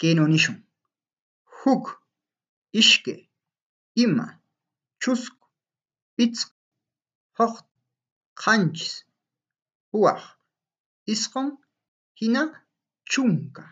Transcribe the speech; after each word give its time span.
kaynu 0.00 0.24
huk, 1.58 1.84
ishki, 2.80 3.14
ima, 4.04 4.26
chusku, 5.02 5.46
pichqu, 6.16 6.52
joqta, 7.36 7.68
qanchis, 8.40 8.94
puwaq, 9.90 10.22
isqun 11.12 11.48
hina 12.18 12.42
chunka. 13.10 13.64